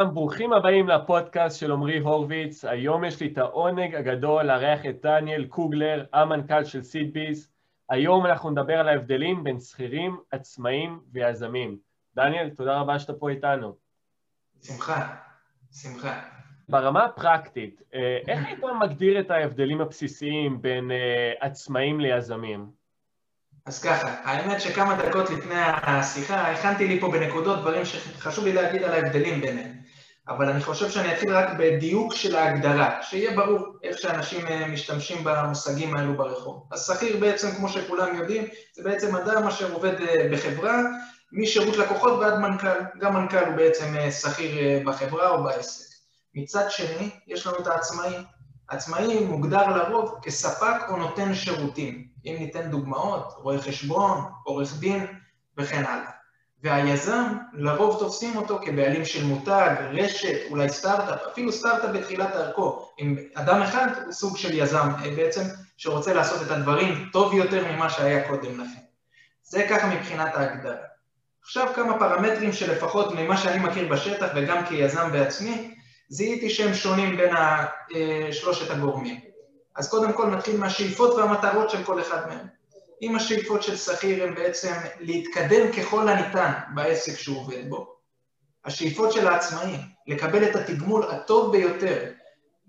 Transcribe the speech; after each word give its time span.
ברוכים 0.00 0.52
הבאים 0.52 0.88
לפודקאסט 0.88 1.60
של 1.60 1.72
עמרי 1.72 1.98
הורוביץ. 1.98 2.64
היום 2.64 3.04
יש 3.04 3.20
לי 3.20 3.32
את 3.32 3.38
העונג 3.38 3.94
הגדול 3.94 4.42
לארח 4.42 4.80
את 4.86 5.00
דניאל 5.02 5.44
קוגלר, 5.44 6.04
המנכ"ל 6.12 6.64
של 6.64 6.82
סידביז. 6.82 7.48
היום 7.90 8.26
אנחנו 8.26 8.50
נדבר 8.50 8.78
על 8.78 8.88
ההבדלים 8.88 9.44
בין 9.44 9.60
שכירים, 9.60 10.16
עצמאים 10.30 11.00
ויזמים. 11.12 11.78
דניאל, 12.16 12.50
תודה 12.50 12.80
רבה 12.80 12.98
שאתה 12.98 13.12
פה 13.12 13.30
איתנו. 13.30 13.74
שמחה, 14.62 15.14
שמחה. 15.72 16.20
ברמה 16.68 17.04
הפרקטית, 17.04 17.82
אה, 17.94 18.18
איך 18.28 18.46
היית 18.46 18.60
מגדיר 18.80 19.20
את 19.20 19.30
ההבדלים 19.30 19.80
הבסיסיים 19.80 20.62
בין 20.62 20.90
אה, 20.90 21.32
עצמאים 21.40 22.00
ליזמים? 22.00 22.66
אז 23.66 23.82
ככה, 23.82 24.08
האמת 24.24 24.60
שכמה 24.60 24.96
דקות 24.96 25.30
לפני 25.30 25.60
השיחה 25.82 26.52
הכנתי 26.52 26.88
לי 26.88 27.00
פה 27.00 27.08
בנקודות 27.12 27.60
דברים 27.60 27.84
שחשוב 27.84 28.44
לי 28.44 28.52
להגיד 28.52 28.82
על 28.82 28.92
ההבדלים 28.92 29.40
ביניהם. 29.40 29.83
אבל 30.28 30.48
אני 30.48 30.60
חושב 30.60 30.90
שאני 30.90 31.12
אתחיל 31.12 31.36
רק 31.36 31.48
בדיוק 31.58 32.14
של 32.14 32.36
ההגדרה, 32.36 33.02
שיהיה 33.02 33.36
ברור 33.36 33.58
איך 33.82 33.98
שאנשים 33.98 34.46
אה, 34.46 34.68
משתמשים 34.68 35.24
במושגים 35.24 35.96
האלו 35.96 36.16
ברחוב. 36.16 36.66
אז 36.70 36.86
שכיר 36.86 37.16
בעצם, 37.16 37.50
כמו 37.50 37.68
שכולם 37.68 38.16
יודעים, 38.16 38.44
זה 38.74 38.82
בעצם 38.82 39.16
אדם 39.16 39.46
אשר 39.46 39.72
עובד 39.72 40.00
אה, 40.00 40.28
בחברה, 40.32 40.82
משירות 41.32 41.76
לקוחות 41.76 42.12
ועד 42.12 42.38
מנכ"ל. 42.38 42.98
גם 43.00 43.14
מנכ"ל 43.14 43.44
הוא 43.44 43.56
בעצם 43.56 43.96
אה, 43.96 44.10
שכיר 44.10 44.82
בחברה 44.86 45.28
או 45.28 45.44
בעסק. 45.44 45.94
מצד 46.34 46.70
שני, 46.70 47.10
יש 47.26 47.46
לנו 47.46 47.58
את 47.58 47.66
העצמאי. 47.66 48.14
עצמאי 48.68 49.24
מוגדר 49.24 49.68
לרוב 49.68 50.18
כספק 50.22 50.88
או 50.88 50.96
נותן 50.96 51.34
שירותים. 51.34 52.08
אם 52.26 52.36
ניתן 52.38 52.70
דוגמאות, 52.70 53.34
רואה 53.36 53.58
חשבון, 53.58 54.24
עורך 54.44 54.78
דין 54.78 55.06
וכן 55.58 55.84
הלאה. 55.84 56.13
והיזם, 56.64 57.24
לרוב 57.52 57.98
תופסים 57.98 58.36
אותו 58.36 58.58
כבעלים 58.62 59.04
של 59.04 59.24
מותג, 59.24 59.70
רשת, 59.92 60.38
אולי 60.50 60.68
סטארט-אפ, 60.68 61.20
אפילו 61.32 61.52
סטארט-אפ 61.52 61.90
בתחילת 61.90 62.30
דרכו. 62.34 62.88
עם 62.98 63.16
אדם 63.34 63.62
אחד 63.62 63.86
הוא 64.04 64.12
סוג 64.12 64.36
של 64.36 64.58
יזם 64.58 64.88
אה, 65.04 65.10
בעצם, 65.16 65.42
שרוצה 65.76 66.14
לעשות 66.14 66.42
את 66.42 66.50
הדברים 66.50 67.08
טוב 67.12 67.34
יותר 67.34 67.72
ממה 67.72 67.90
שהיה 67.90 68.28
קודם 68.28 68.60
לכן. 68.60 68.80
זה 69.42 69.66
ככה 69.70 69.86
מבחינת 69.86 70.34
ההגדרה. 70.34 70.76
עכשיו 71.42 71.72
כמה 71.74 71.98
פרמטרים 71.98 72.52
שלפחות 72.52 73.14
ממה 73.14 73.36
שאני 73.36 73.58
מכיר 73.58 73.88
בשטח 73.88 74.26
וגם 74.34 74.66
כיזם 74.66 75.12
בעצמי, 75.12 75.74
זיהיתי 76.08 76.50
שהם 76.50 76.74
שונים 76.74 77.16
בין 77.16 77.36
אה, 77.36 77.66
שלושת 78.32 78.70
הגורמים. 78.70 79.20
אז 79.76 79.90
קודם 79.90 80.12
כל 80.12 80.26
נתחיל 80.26 80.56
מהשאיפות 80.60 81.14
והמטרות 81.14 81.70
של 81.70 81.84
כל 81.84 82.00
אחד 82.00 82.28
מהם. 82.28 82.46
אם 83.02 83.16
השאיפות 83.16 83.62
של 83.62 83.76
שכיר 83.76 84.24
הן 84.24 84.34
בעצם 84.34 84.72
להתקדם 85.00 85.72
ככל 85.72 86.08
הניתן 86.08 86.52
בעסק 86.74 87.18
שהוא 87.18 87.40
עובד 87.40 87.68
בו, 87.68 87.94
השאיפות 88.64 89.12
של 89.12 89.26
העצמאי, 89.26 89.76
לקבל 90.06 90.44
את 90.44 90.56
התגמול 90.56 91.02
הטוב 91.02 91.52
ביותר 91.52 92.10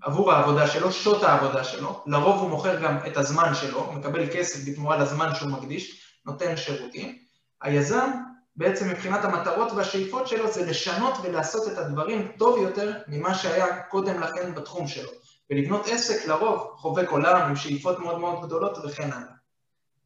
עבור 0.01 0.31
העבודה 0.31 0.67
שלו, 0.67 0.91
שעות 0.91 1.23
העבודה 1.23 1.63
שלו, 1.63 2.03
לרוב 2.05 2.41
הוא 2.41 2.49
מוכר 2.49 2.81
גם 2.81 2.97
את 3.07 3.17
הזמן 3.17 3.55
שלו, 3.55 3.93
מקבל 3.93 4.27
כסף 4.33 4.69
בתמורה 4.69 4.97
לזמן 4.97 5.35
שהוא 5.35 5.51
מקדיש, 5.51 6.01
נותן 6.25 6.57
שירותים. 6.57 7.17
היזם, 7.61 8.11
בעצם 8.55 8.89
מבחינת 8.89 9.25
המטרות 9.25 9.71
והשאיפות 9.71 10.27
שלו, 10.27 10.51
זה 10.51 10.65
לשנות 10.65 11.13
ולעשות 11.23 11.71
את 11.71 11.77
הדברים 11.77 12.31
טוב 12.37 12.57
יותר 12.57 12.93
ממה 13.07 13.35
שהיה 13.35 13.81
קודם 13.83 14.19
לכן 14.19 14.55
בתחום 14.55 14.87
שלו. 14.87 15.09
ולבנות 15.49 15.87
עסק 15.87 16.27
לרוב 16.27 16.71
חובק 16.75 17.09
עולם 17.09 17.41
עם 17.41 17.55
שאיפות 17.55 17.99
מאוד 17.99 18.19
מאוד 18.19 18.45
גדולות 18.45 18.77
וכן 18.77 19.11
הלאה. 19.11 19.34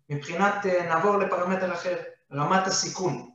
מבחינת, 0.10 0.66
אה, 0.66 0.86
נעבור 0.86 1.18
לפרמטר 1.18 1.74
אחר, 1.74 1.96
רמת 2.34 2.68
הסיכון. 2.68 3.30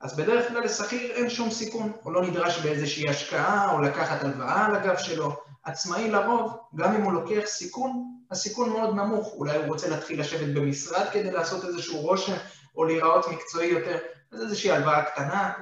אז 0.00 0.16
בדרך 0.16 0.48
כלל 0.48 0.64
לשכיר 0.64 1.10
אין 1.10 1.30
שום 1.30 1.50
סיכון, 1.50 1.92
הוא 2.02 2.12
לא 2.12 2.22
נדרש 2.22 2.58
באיזושהי 2.58 3.08
השקעה 3.08 3.72
או 3.72 3.80
לקחת 3.80 4.22
הלוואה 4.22 4.66
על 4.66 4.76
הגב 4.76 4.98
שלו. 4.98 5.36
עצמאי 5.64 6.10
לרוב, 6.10 6.58
גם 6.74 6.94
אם 6.94 7.02
הוא 7.02 7.12
לוקח 7.12 7.46
סיכון, 7.46 8.04
הסיכון 8.30 8.70
מאוד 8.70 8.94
נמוך. 8.94 9.32
אולי 9.32 9.56
הוא 9.56 9.66
רוצה 9.66 9.88
להתחיל 9.88 10.20
לשבת 10.20 10.54
במשרד 10.54 11.06
כדי 11.12 11.30
לעשות 11.30 11.64
איזשהו 11.64 12.00
רושם 12.00 12.36
או 12.76 12.84
להיראות 12.84 13.28
מקצועי 13.28 13.68
יותר, 13.68 13.98
אז 14.32 14.42
איזושהי 14.42 14.70
הלוואה 14.70 15.04
קטנה. 15.04 15.52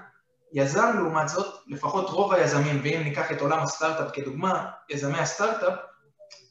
יזם 0.53 0.93
לעומת 0.95 1.29
זאת, 1.29 1.55
לפחות 1.67 2.11
רוב 2.11 2.33
היזמים, 2.33 2.81
ואם 2.85 3.01
ניקח 3.05 3.33
את 3.33 3.41
עולם 3.41 3.59
הסטארט-אפ 3.59 4.11
כדוגמה, 4.13 4.71
יזמי 4.91 5.19
הסטארט-אפ, 5.19 5.75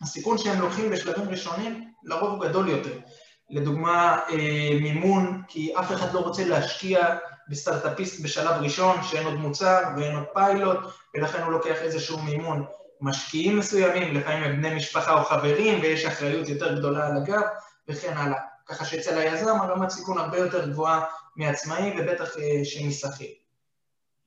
הסיכון 0.02 0.38
שהם 0.38 0.62
לוקחים 0.62 0.90
בשלבים 0.90 1.30
ראשונים 1.30 1.92
לרוב 2.04 2.32
הוא 2.32 2.50
גדול 2.50 2.70
יותר. 2.70 3.00
לדוגמה 3.50 4.20
אה, 4.30 4.80
מימון, 4.82 5.42
כי 5.48 5.74
אף 5.80 5.92
אחד 5.92 6.14
לא 6.14 6.20
רוצה 6.20 6.46
להשקיע 6.46 7.16
בסטארט-אפיסט 7.50 8.24
בשלב 8.24 8.62
ראשון, 8.62 9.04
שאין 9.04 9.26
עוד 9.26 9.36
מוצר 9.36 9.82
ואין 9.98 10.16
עוד 10.16 10.26
פיילוט, 10.34 10.80
ולכן 11.16 11.42
הוא 11.42 11.52
לוקח 11.52 11.82
איזשהו 11.82 12.20
מימון. 12.20 12.66
משקיעים 13.02 13.60
מסוימים, 13.60 14.16
לפעמים 14.16 14.44
הם 14.44 14.58
בני 14.58 14.76
משפחה 14.76 15.20
או 15.20 15.24
חברים, 15.24 15.80
ויש 15.82 16.06
אחריות 16.06 16.50
יותר 16.50 16.80
גדולה 16.80 17.08
על 17.08 17.18
הגב, 17.18 17.42
וכן 17.88 18.14
הלאה. 18.18 18.40
ככה 18.66 18.86
שאצל 18.86 19.18
היזם 19.18 19.62
הרמת 19.62 19.90
סיכון 19.90 20.18
הרבה 20.18 20.38
יותר 20.38 20.70
גבוהה 20.70 21.06
מעצמאי, 21.36 21.94
ובטח 22.00 22.38
אה, 22.38 22.66
שמשכיר. 22.66 23.28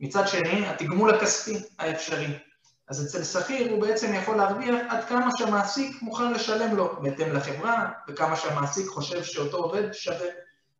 מצד 0.00 0.28
שני, 0.28 0.66
התגמול 0.66 1.14
הכספי 1.14 1.58
האפשרי. 1.78 2.38
אז 2.88 3.06
אצל 3.06 3.24
שכיר 3.24 3.70
הוא 3.70 3.80
בעצם 3.80 4.14
יכול 4.14 4.36
להרוויח 4.36 4.76
עד 4.88 5.04
כמה 5.04 5.30
שהמעסיק 5.36 6.02
מוכן 6.02 6.32
לשלם 6.32 6.76
לו, 6.76 6.96
בהתאם 7.02 7.32
לחברה, 7.32 7.88
וכמה 8.08 8.36
שהמעסיק 8.36 8.86
חושב 8.86 9.22
שאותו 9.22 9.56
עובד 9.56 9.92
שווה. 9.92 10.28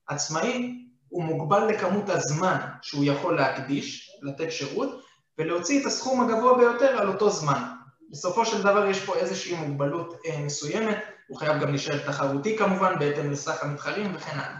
עצמאי 0.09 0.85
הוא 1.09 1.25
מוגבל 1.25 1.67
לכמות 1.67 2.09
הזמן 2.09 2.59
שהוא 2.83 3.05
יכול 3.05 3.37
להקדיש, 3.37 4.19
לתת 4.23 4.53
שירות, 4.53 5.01
ולהוציא 5.39 5.81
את 5.81 5.87
הסכום 5.87 6.21
הגבוה 6.21 6.59
ביותר 6.59 6.99
על 6.99 7.09
אותו 7.09 7.31
זמן. 7.31 7.63
בסופו 8.11 8.47
של 8.47 8.63
דבר 8.63 8.87
יש 8.87 9.05
פה 9.05 9.17
איזושהי 9.17 9.57
מוגבלות 9.57 10.15
אה, 10.27 10.39
מסוימת, 10.39 10.99
הוא 11.29 11.39
חייב 11.39 11.61
גם 11.61 11.71
להישאר 11.71 12.07
תחרותי 12.07 12.59
כמובן, 12.59 12.99
בהתאם 12.99 13.31
לסך 13.31 13.63
המתחרים 13.63 14.15
וכן 14.15 14.39
הלאה. 14.39 14.59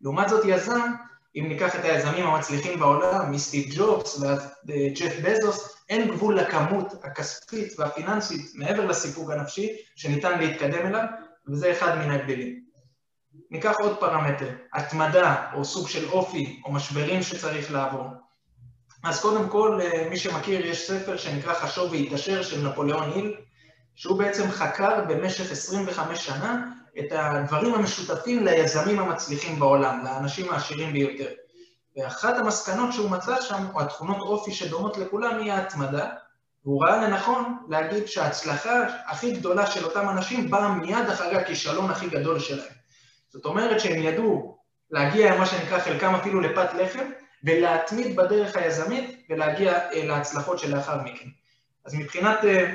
לעומת 0.00 0.28
זאת 0.28 0.44
יזם, 0.44 0.80
אם 1.36 1.44
ניקח 1.48 1.76
את 1.76 1.84
היזמים 1.84 2.26
המצליחים 2.26 2.78
בעולם, 2.78 3.30
מסטיב 3.30 3.74
ג'ובס 3.76 4.20
ועד 4.20 4.38
אה, 4.70 4.88
ג'ף 4.94 5.12
בזוס, 5.22 5.79
אין 5.90 6.08
גבול 6.08 6.38
לכמות 6.38 7.04
הכספית 7.04 7.72
והפיננסית 7.78 8.50
מעבר 8.54 8.86
לסיפוק 8.86 9.30
הנפשי 9.30 9.68
שניתן 9.96 10.38
להתקדם 10.38 10.86
אליו, 10.86 11.04
וזה 11.48 11.72
אחד 11.72 11.98
מן 11.98 12.10
ההבדלים. 12.10 12.60
ניקח 13.50 13.76
עוד 13.80 14.00
פרמטר, 14.00 14.50
התמדה 14.74 15.50
או 15.54 15.64
סוג 15.64 15.88
של 15.88 16.08
אופי 16.08 16.62
או 16.64 16.72
משברים 16.72 17.22
שצריך 17.22 17.72
לעבור. 17.72 18.06
אז 19.04 19.20
קודם 19.20 19.48
כל, 19.48 19.78
אה, 19.82 20.08
מי 20.10 20.18
שמכיר, 20.18 20.66
יש 20.66 20.90
ספר 20.90 21.16
שנקרא 21.16 21.54
חשוב 21.54 21.92
והתעשר 21.92 22.42
של 22.42 22.68
נפוליאון 22.68 23.12
היל, 23.12 23.34
שהוא 23.94 24.18
בעצם 24.18 24.50
חקר 24.50 25.04
במשך 25.08 25.52
25 25.52 26.26
שנה 26.26 26.70
את 26.98 27.12
הדברים 27.12 27.74
המשותפים 27.74 28.44
ליזמים 28.44 28.98
המצליחים 28.98 29.58
בעולם, 29.58 30.04
לאנשים 30.04 30.52
העשירים 30.52 30.92
ביותר. 30.92 31.30
ואחת 32.00 32.38
המסקנות 32.38 32.92
שהוא 32.92 33.10
מצא 33.10 33.40
שם, 33.40 33.66
או 33.74 33.80
התכונות 33.80 34.16
אופי 34.20 34.52
שדומות 34.52 34.98
לכולם, 34.98 35.38
היא 35.38 35.52
ההתמדה, 35.52 36.06
והוא 36.64 36.84
ראה 36.84 36.96
לנכון 37.08 37.56
להגיד 37.68 38.06
שההצלחה 38.06 38.82
הכי 39.06 39.32
גדולה 39.32 39.66
של 39.66 39.84
אותם 39.84 40.08
אנשים 40.08 40.50
באה 40.50 40.68
מיד 40.68 41.08
אחרי 41.12 41.36
הכישלון 41.36 41.90
הכי 41.90 42.08
גדול 42.08 42.38
שלהם. 42.38 42.72
זאת 43.28 43.44
אומרת 43.44 43.80
שהם 43.80 44.02
ידעו 44.02 44.58
להגיע, 44.90 45.38
מה 45.38 45.46
שנקרא, 45.46 45.78
חלקם 45.78 46.14
אפילו 46.14 46.40
לפת 46.40 46.74
לחם, 46.74 47.10
ולהתמיד 47.44 48.16
בדרך 48.16 48.56
היזמית 48.56 49.26
ולהגיע 49.30 49.72
אה, 49.72 50.04
להצלחות 50.04 50.58
שלאחר 50.58 51.02
מכן. 51.02 51.28
אז 51.86 51.94
מבחינת 51.94 52.44
אה, 52.44 52.74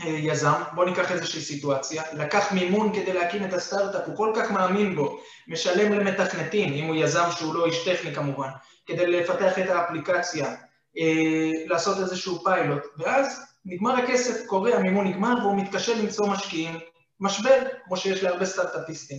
יזם, 0.00 0.62
בואו 0.74 0.86
ניקח 0.86 1.12
איזושהי 1.12 1.40
סיטואציה, 1.40 2.02
לקח 2.12 2.52
מימון 2.52 2.94
כדי 2.94 3.12
להקים 3.12 3.44
את 3.44 3.52
הסטארט-אפ, 3.52 4.02
הוא 4.06 4.16
כל 4.16 4.32
כך 4.36 4.50
מאמין 4.50 4.96
בו, 4.96 5.20
משלם 5.48 5.92
למתכנתים, 5.92 6.72
אם 6.72 6.84
הוא 6.84 6.96
יזם 6.96 7.28
שהוא 7.30 7.54
לא 7.54 7.66
איש 7.66 7.88
טכני 7.88 8.14
כמובן, 8.14 8.48
כדי 8.86 9.06
לפתח 9.06 9.58
את 9.58 9.70
האפליקציה, 9.70 10.54
אה, 10.98 11.50
לעשות 11.66 11.98
איזשהו 11.98 12.44
פיילוט, 12.44 12.82
ואז 12.98 13.40
נגמר 13.64 13.96
הכסף, 13.96 14.46
קורה, 14.46 14.74
המימון 14.74 15.06
נגמר 15.06 15.34
והוא 15.40 15.56
מתקשה 15.56 15.94
למצוא 15.94 16.26
משקיעים, 16.26 16.78
משבר, 17.20 17.62
כמו 17.84 17.96
שיש 17.96 18.22
להרבה 18.22 18.44
סטארט-אפיסטים. 18.44 19.18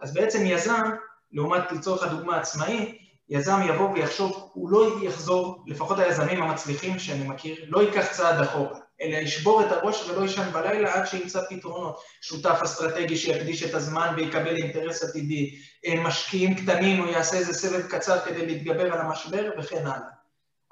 אז 0.00 0.14
בעצם 0.14 0.46
יזם, 0.46 0.90
לעומת 1.32 1.72
לצורך 1.72 2.02
הדוגמה 2.02 2.36
עצמאי, 2.36 2.98
יזם 3.28 3.60
יבוא 3.68 3.90
ויחשוב, 3.90 4.50
הוא 4.52 4.70
לא 4.70 4.96
יחזור, 5.02 5.64
לפחות 5.66 5.98
היזמים 5.98 6.42
המצליחים 6.42 6.98
שאני 6.98 7.28
מכיר, 7.28 7.64
לא 7.68 7.82
ייקח 7.82 8.12
צעד 8.12 8.40
אחורה. 8.40 8.78
אלא 9.00 9.16
ישבור 9.16 9.62
את 9.62 9.72
הראש 9.72 10.08
ולא 10.08 10.22
יישן 10.22 10.50
בלילה 10.52 10.94
עד 10.94 11.06
שימצא 11.06 11.40
פתרונות. 11.50 12.00
שותף 12.20 12.60
אסטרטגי 12.64 13.16
שיקדיש 13.16 13.62
את 13.62 13.74
הזמן 13.74 14.14
ויקבל 14.16 14.56
אינטרס 14.56 15.04
עתידי, 15.04 15.58
אה, 15.86 15.94
משקיעים 16.02 16.54
קטנים, 16.54 17.02
הוא 17.02 17.12
יעשה 17.12 17.36
איזה 17.36 17.52
סבב 17.52 17.86
קצר 17.86 18.20
כדי 18.20 18.46
להתגבר 18.46 18.92
על 18.92 19.00
המשבר 19.00 19.50
וכן 19.58 19.86
הלאה. 19.86 20.16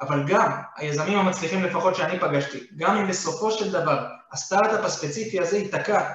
אבל 0.01 0.25
גם 0.27 0.53
היזמים 0.77 1.19
המצליחים 1.19 1.65
לפחות 1.65 1.97
שאני 1.97 2.21
פגשתי, 2.21 2.67
גם 2.77 2.97
אם 2.97 3.09
בסופו 3.09 3.51
של 3.51 3.73
דבר 3.73 4.07
הסטארט-אפ 4.33 4.85
הספציפי 4.85 5.41
הזה 5.41 5.59
ייתקע, 5.59 6.13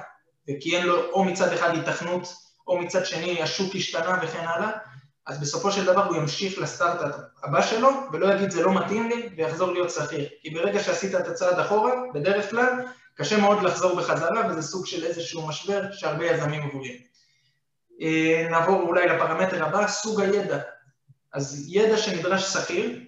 וכי 0.48 0.76
אין 0.76 0.86
לו 0.86 1.10
או 1.12 1.24
מצד 1.24 1.52
אחד 1.52 1.76
התכנות, 1.76 2.34
או 2.68 2.78
מצד 2.78 3.06
שני 3.06 3.42
השוק 3.42 3.74
השתנה 3.74 4.18
וכן 4.22 4.46
הלאה, 4.46 4.70
אז 5.30 5.40
בסופו 5.40 5.72
של 5.72 5.84
דבר 5.84 6.04
הוא 6.06 6.16
ימשיך 6.16 6.58
לסטארט-אפ 6.58 7.14
הבא 7.42 7.62
שלו, 7.62 7.88
ולא 8.12 8.34
יגיד 8.34 8.50
זה 8.50 8.62
לא 8.62 8.74
מתאים 8.74 9.08
לי, 9.08 9.28
ויחזור 9.36 9.72
להיות 9.72 9.90
שכיר. 9.90 10.28
כי 10.42 10.50
ברגע 10.50 10.82
שעשית 10.82 11.14
את 11.14 11.26
הצעד 11.28 11.58
אחורה, 11.58 11.92
בדרך 12.14 12.50
כלל, 12.50 12.72
קשה 13.14 13.40
מאוד 13.40 13.62
לחזור 13.62 13.96
בחזרה, 13.96 14.48
וזה 14.50 14.62
סוג 14.62 14.86
של 14.86 15.04
איזשהו 15.04 15.48
משבר 15.48 15.92
שהרבה 15.92 16.26
יזמים 16.26 16.62
עוברים. 16.62 16.94
אה, 18.02 18.46
נעבור 18.50 18.82
אולי 18.82 19.06
לפרמטר 19.06 19.64
הבא, 19.64 19.86
סוג 19.86 20.20
הידע. 20.20 20.58
אז 21.34 21.64
ידע 21.68 21.96
שנדרש 21.96 22.52
שכיר, 22.52 23.00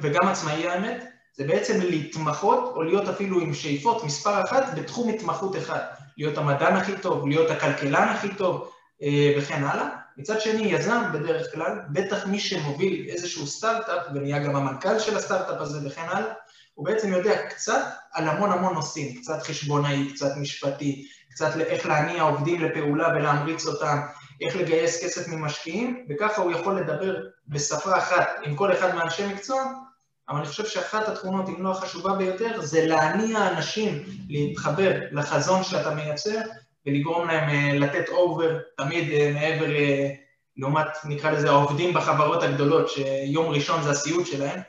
וגם 0.00 0.28
עצמאי 0.28 0.68
האמת, 0.68 1.04
זה 1.36 1.44
בעצם 1.44 1.80
להתמחות, 1.80 2.72
או 2.76 2.82
להיות 2.82 3.08
אפילו 3.08 3.40
עם 3.40 3.54
שאיפות 3.54 4.04
מספר 4.04 4.44
אחת 4.44 4.64
בתחום 4.74 5.08
התמחות 5.08 5.56
אחד. 5.56 5.80
להיות 6.16 6.38
המדען 6.38 6.76
הכי 6.76 6.92
טוב, 7.02 7.28
להיות 7.28 7.50
הכלכלן 7.50 8.08
הכי 8.08 8.34
טוב, 8.34 8.70
אה, 9.02 9.34
וכן 9.38 9.64
הלאה. 9.64 10.07
מצד 10.18 10.40
שני, 10.40 10.62
יזם 10.62 11.02
בדרך 11.12 11.52
כלל, 11.52 11.80
בטח 11.90 12.26
מי 12.26 12.38
שמוביל 12.38 13.06
איזשהו 13.08 13.46
סטארט-אפ, 13.46 14.06
ונהיה 14.14 14.38
גם 14.38 14.56
המנכ"ל 14.56 14.98
של 14.98 15.16
הסטארט-אפ 15.16 15.60
הזה 15.60 15.88
וכן 15.88 16.04
הלאה, 16.08 16.32
הוא 16.74 16.86
בעצם 16.86 17.12
יודע 17.12 17.46
קצת 17.48 17.84
על 18.12 18.28
המון 18.28 18.52
המון 18.52 18.74
נושאים, 18.74 19.20
קצת 19.20 19.42
חשבונאי, 19.42 20.12
קצת 20.14 20.36
משפטי, 20.36 21.06
קצת 21.30 21.56
איך 21.60 21.86
להניע 21.86 22.22
עובדים 22.22 22.60
לפעולה 22.60 23.08
ולהמריץ 23.08 23.66
אותם, 23.66 23.98
איך 24.40 24.56
לגייס 24.56 25.04
כסף 25.04 25.28
ממשקיעים, 25.28 26.06
וככה 26.08 26.42
הוא 26.42 26.52
יכול 26.52 26.80
לדבר 26.80 27.16
בשפה 27.48 27.98
אחת 27.98 28.28
עם 28.42 28.56
כל 28.56 28.72
אחד 28.72 28.94
מאנשי 28.94 29.26
מקצוע, 29.26 29.62
אבל 30.28 30.38
אני 30.38 30.46
חושב 30.46 30.66
שאחת 30.66 31.08
התכונות, 31.08 31.48
אם 31.48 31.62
לא 31.62 31.70
החשובה 31.70 32.12
ביותר, 32.12 32.60
זה 32.60 32.86
להניע 32.86 33.48
אנשים 33.48 34.04
להתחבר 34.28 34.92
לחזון 35.12 35.64
שאתה 35.64 35.94
מייצר, 35.94 36.40
ולגרום 36.88 37.28
להם 37.28 37.48
אה, 37.48 37.78
לתת 37.78 38.08
אובר, 38.08 38.58
תמיד 38.76 39.10
אה, 39.10 39.32
מעבר, 39.34 39.74
אה, 39.74 40.10
לעומת, 40.56 40.86
נקרא 41.04 41.30
לזה, 41.30 41.50
העובדים 41.50 41.94
בחברות 41.94 42.42
הגדולות, 42.42 42.88
שיום 42.88 43.48
ראשון 43.48 43.82
זה 43.82 43.90
הסיוט 43.90 44.26
שלהם. 44.26 44.60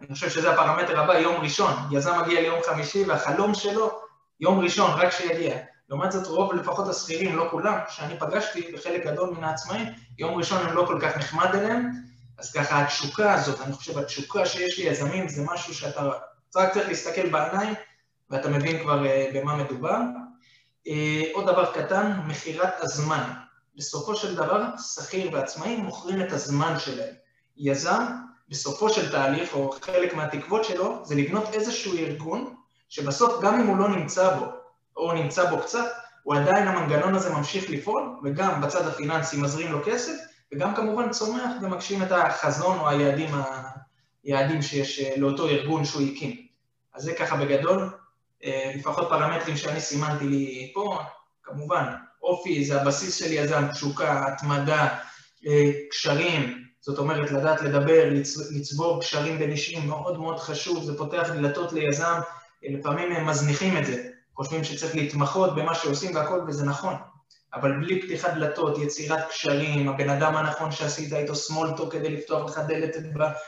אני 0.00 0.14
חושב 0.14 0.30
שזה 0.30 0.52
הפרמטר 0.52 1.00
הבא, 1.00 1.14
יום 1.14 1.42
ראשון. 1.42 1.72
יזם 1.90 2.20
מגיע 2.20 2.40
ליום 2.40 2.60
חמישי, 2.66 3.04
והחלום 3.04 3.54
שלו, 3.54 3.90
יום 4.40 4.60
ראשון, 4.60 4.90
רק 4.90 5.10
שיגיע. 5.10 5.56
לעומת 5.88 6.12
זאת, 6.12 6.26
רוב, 6.26 6.52
לפחות 6.54 6.88
השכירים, 6.88 7.36
לא 7.36 7.48
כולם, 7.50 7.78
שאני 7.88 8.18
פגשתי 8.18 8.72
בחלק 8.72 9.06
גדול 9.06 9.34
מן 9.36 9.44
העצמאים, 9.44 9.86
יום 10.18 10.34
ראשון 10.34 10.66
הם 10.66 10.76
לא 10.76 10.84
כל 10.86 10.98
כך 11.02 11.16
נחמד 11.16 11.54
אליהם, 11.54 11.90
אז 12.38 12.52
ככה 12.52 12.82
התשוקה 12.82 13.34
הזאת, 13.34 13.60
אני 13.60 13.72
חושב, 13.72 13.98
התשוקה 13.98 14.46
שיש 14.46 14.78
ליזמים 14.78 15.28
זה 15.28 15.42
משהו 15.46 15.74
שאתה 15.74 16.10
רק 16.56 16.72
צריך 16.72 16.88
להסתכל 16.88 17.28
בעיניים, 17.28 17.74
ואתה 18.30 18.48
מבין 18.48 18.78
כבר 18.82 19.02
במה 19.34 19.56
מדובר. 19.56 19.98
אה, 20.88 21.22
עוד 21.32 21.46
דבר 21.46 21.72
קטן, 21.72 22.12
מכירת 22.26 22.74
הזמן. 22.80 23.30
בסופו 23.76 24.16
של 24.16 24.34
דבר, 24.34 24.62
שכיר 24.94 25.30
ועצמאים 25.32 25.80
מוכרים 25.80 26.20
את 26.20 26.32
הזמן 26.32 26.78
שלהם. 26.78 27.14
יזם, 27.56 28.04
בסופו 28.48 28.90
של 28.90 29.10
תהליך, 29.10 29.54
או 29.54 29.70
חלק 29.80 30.14
מהתקוות 30.14 30.64
שלו, 30.64 31.00
זה 31.04 31.14
לבנות 31.14 31.54
איזשהו 31.54 31.94
ארגון, 31.98 32.54
שבסוף 32.88 33.42
גם 33.42 33.60
אם 33.60 33.66
הוא 33.66 33.76
לא 33.76 33.88
נמצא 33.88 34.38
בו, 34.38 34.46
או 34.96 35.12
נמצא 35.12 35.50
בו 35.50 35.58
קצת, 35.58 35.92
הוא 36.22 36.34
עדיין 36.34 36.68
המנגנון 36.68 37.14
הזה 37.14 37.30
ממשיך 37.30 37.70
לפעול, 37.70 38.16
וגם 38.24 38.60
בצד 38.60 38.86
הפיננסי 38.86 39.36
מזרים 39.36 39.72
לו 39.72 39.78
כסף, 39.84 40.12
וגם 40.54 40.74
כמובן 40.74 41.10
צומח 41.10 41.50
ומגשים 41.62 42.02
את 42.02 42.12
החזון 42.12 42.78
או 42.78 42.88
היעדים, 42.88 43.30
היעדים 44.24 44.62
שיש 44.62 45.00
אה, 45.00 45.14
לאותו 45.16 45.48
ארגון 45.48 45.84
שהוא 45.84 46.02
הקים. 46.02 46.46
אז 46.94 47.02
זה 47.02 47.14
ככה 47.14 47.36
בגדול, 47.36 47.90
לפחות 48.74 49.08
פרמטרים 49.08 49.56
שאני 49.56 49.80
סימנתי 49.80 50.24
לי 50.24 50.70
פה, 50.74 50.98
כמובן, 51.42 51.84
אופי 52.22 52.64
זה 52.64 52.80
הבסיס 52.80 53.16
של 53.16 53.32
יזם, 53.32 53.68
תשוקה, 53.72 54.26
התמדה, 54.26 54.88
אה, 55.46 55.70
קשרים, 55.90 56.64
זאת 56.80 56.98
אומרת 56.98 57.30
לדעת 57.30 57.62
לדבר, 57.62 58.10
לצבור 58.56 59.00
קשרים 59.00 59.38
בין 59.38 59.50
אישים, 59.50 59.88
מאוד 59.88 60.18
מאוד 60.18 60.38
חשוב, 60.38 60.84
זה 60.84 60.98
פותח 60.98 61.30
דלתות 61.34 61.72
ליזם, 61.72 62.20
אה, 62.64 62.78
לפעמים 62.78 63.12
הם 63.12 63.26
מזניחים 63.26 63.76
את 63.76 63.86
זה, 63.86 64.08
חושבים 64.36 64.64
שצריך 64.64 64.94
להתמחות 64.94 65.54
במה 65.54 65.74
שעושים 65.74 66.14
והכל, 66.14 66.40
וזה 66.48 66.64
נכון, 66.64 66.94
אבל 67.54 67.72
בלי 67.80 68.02
פתיחת 68.02 68.34
דלתות, 68.34 68.78
יצירת 68.78 69.28
קשרים, 69.28 69.88
הבן 69.88 70.10
אדם 70.10 70.36
הנכון 70.36 70.72
שעשית 70.72 71.12
איתו 71.12 71.34
סמולטו 71.34 71.90
כדי 71.90 72.08
לפתוח 72.08 72.50
לך 72.50 72.58
דלת 72.58 72.96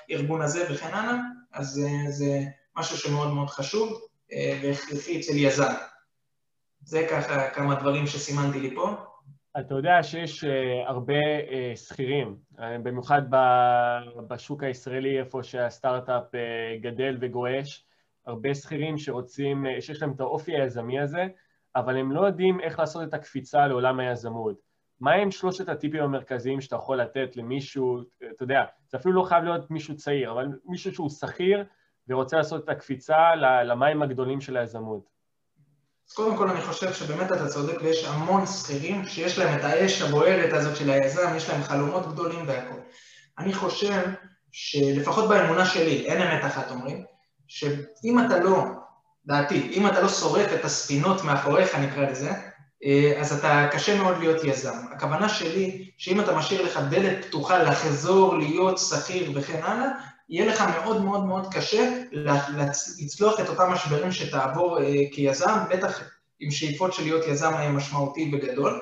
בארגון 0.09 0.43
הזה 0.43 0.67
וכן 0.71 0.95
הלאה, 0.95 1.15
אז 1.53 1.81
זה 2.09 2.41
משהו 2.77 2.97
שמאוד 2.99 3.29
מאוד 3.29 3.51
חשוב. 3.51 4.01
והכרחי 4.33 5.21
אצל 5.21 5.37
יזם. 5.37 5.73
זה 6.81 7.07
ככה 7.11 7.51
כמה 7.51 7.75
דברים 7.75 8.07
שסימנתי 8.07 8.61
לי 8.61 8.75
פה. 8.75 8.91
אתה 9.61 9.75
יודע 9.75 10.03
שיש 10.03 10.45
uh, 10.45 10.47
הרבה 10.87 11.15
uh, 11.15 11.77
שכירים, 11.77 12.37
במיוחד 12.59 13.23
בשוק 14.29 14.63
הישראלי, 14.63 15.19
איפה 15.21 15.43
שהסטארט-אפ 15.43 16.25
גדל 16.81 17.19
וגועש, 17.21 17.85
הרבה 18.27 18.55
שכירים 18.55 18.99
שרוצים, 18.99 19.65
שיש 19.81 20.03
להם 20.03 20.13
את 20.13 20.21
האופי 20.21 20.53
היזמי 20.57 21.01
הזה, 21.01 21.27
אבל 21.77 21.97
הם 21.97 22.13
לא 22.13 22.27
יודעים 22.27 22.61
איך 22.61 22.79
לעשות 22.79 23.09
את 23.09 23.15
הקפיצה 23.15 23.67
לעולם 23.67 24.01
היזמות. 24.01 24.57
מה 25.01 25.13
הם 25.13 25.31
שלושת 25.31 25.69
הטיפים 25.69 26.03
המרכזיים 26.03 26.61
שאתה 26.61 26.77
יכול 26.77 27.01
לתת 27.01 27.37
למישהו, 27.37 28.01
אתה 28.31 28.45
יודע, 28.45 28.65
זה 28.89 28.97
אפילו 28.97 29.15
לא 29.15 29.23
חייב 29.23 29.45
להיות 29.45 29.71
מישהו 29.71 29.97
צעיר, 29.97 30.33
אבל 30.33 30.47
מישהו 30.65 30.95
שהוא 30.95 31.11
שכיר 31.11 31.65
ורוצה 32.09 32.37
לעשות 32.37 32.65
את 32.65 32.69
הקפיצה 32.69 33.35
למים 33.65 34.03
הגדולים 34.03 34.41
של 34.41 34.57
היזמות? 34.57 35.17
אז 36.09 36.15
קודם 36.15 36.37
כל 36.37 36.49
אני 36.49 36.61
חושב 36.61 36.93
שבאמת 36.93 37.33
אתה 37.33 37.49
צודק 37.49 37.77
ויש 37.83 38.05
המון 38.05 38.47
שכירים 38.47 39.05
שיש 39.05 39.39
להם 39.39 39.59
את 39.59 39.65
האש 39.65 40.03
הבוערת 40.03 40.53
הזאת 40.53 40.77
של 40.77 40.91
היזם, 40.91 41.37
יש 41.37 41.51
להם 41.51 41.63
חלומות 41.63 42.07
גדולים 42.07 42.45
והכול. 42.47 42.81
אני 43.39 43.55
חושב 43.55 44.03
שלפחות 44.53 45.29
באמונה 45.29 45.67
שלי, 45.67 46.07
אין 46.07 46.23
אמת 46.23 46.45
אחת 46.45 46.71
אומרים, 46.71 47.05
שאם 47.49 48.27
אתה 48.27 48.41
לא, 48.41 48.65
דעתי, 49.27 49.71
אם 49.73 49.87
אתה 49.87 50.01
לא 50.01 50.09
שורף 50.09 50.53
את 50.55 50.65
הספינות 50.65 51.25
מאחוריך 51.25 51.75
נקרא 51.75 52.11
לזה, 52.11 52.31
אז 53.21 53.33
אתה 53.39 53.69
קשה 53.73 53.97
מאוד 53.97 54.19
להיות 54.19 54.45
יזם. 54.45 54.77
הכוונה 54.93 55.29
שלי, 55.29 55.91
שאם 55.99 56.21
אתה 56.21 56.37
משאיר 56.37 56.63
לך 56.63 56.81
דלת 56.91 57.25
פתוחה 57.25 57.63
לחזור, 57.63 58.39
להיות 58.39 58.79
שכיר 58.79 59.31
וכן 59.35 59.61
הלאה, 59.63 59.89
יהיה 60.29 60.47
לך 60.47 60.61
מאוד 60.61 61.05
מאוד 61.05 61.25
מאוד 61.25 61.55
קשה 61.55 62.03
לצלוח 62.99 63.41
את 63.41 63.49
אותם 63.49 63.73
משברים 63.73 64.13
שתעבור 64.13 64.83
אה, 64.83 65.03
כיזם, 65.13 65.59
בטח 65.71 66.01
עם 66.41 66.51
שאיפות 66.51 66.93
של 66.93 67.03
להיות 67.03 67.27
יזם 67.27 67.53
משמעותי 67.71 68.31
וגדול. 68.33 68.81